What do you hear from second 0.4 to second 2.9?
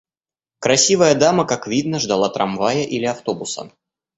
Красивая дама, как видно, ждала трамвая